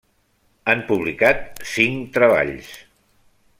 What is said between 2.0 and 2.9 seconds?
treballs.